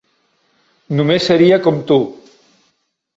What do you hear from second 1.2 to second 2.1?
seria com tu.